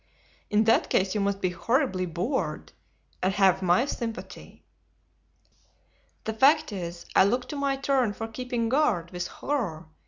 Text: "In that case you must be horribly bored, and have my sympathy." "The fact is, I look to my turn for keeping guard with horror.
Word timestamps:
"In 0.49 0.63
that 0.63 0.89
case 0.89 1.13
you 1.13 1.21
must 1.21 1.41
be 1.41 1.51
horribly 1.51 2.07
bored, 2.07 2.71
and 3.21 3.31
have 3.35 3.61
my 3.61 3.85
sympathy." 3.85 4.63
"The 6.23 6.33
fact 6.33 6.71
is, 6.73 7.05
I 7.15 7.23
look 7.23 7.47
to 7.49 7.55
my 7.55 7.77
turn 7.77 8.13
for 8.13 8.27
keeping 8.27 8.67
guard 8.67 9.11
with 9.11 9.27
horror. 9.27 9.89